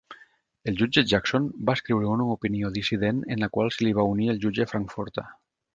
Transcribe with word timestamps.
El 0.69 0.77
jutge 0.79 1.03
Jackson 1.11 1.45
va 1.69 1.75
escriure 1.79 2.09
una 2.15 2.27
opinió 2.39 2.73
dissident 2.79 3.23
en 3.37 3.47
la 3.47 3.53
qual 3.59 3.73
se 3.77 3.87
li 3.87 3.95
va 4.01 4.11
unir 4.17 4.33
el 4.35 4.45
jutge 4.47 4.71
Frankfurter. 4.75 5.33